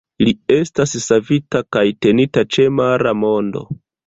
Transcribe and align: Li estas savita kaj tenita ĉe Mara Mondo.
Li 0.27 0.31
estas 0.55 0.95
savita 1.07 1.61
kaj 1.77 1.83
tenita 2.07 2.45
ĉe 2.57 2.67
Mara 2.81 3.15
Mondo. 3.27 3.65